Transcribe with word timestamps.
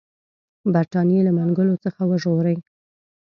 برټانیې 0.73 1.19
له 1.27 1.31
منګولو 1.37 1.81
څخه 1.85 2.01
وژغوري. 2.09 2.57